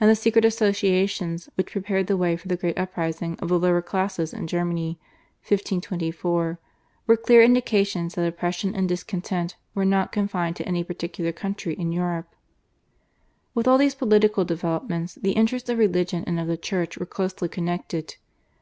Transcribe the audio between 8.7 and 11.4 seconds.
and discontent were not confined to any particular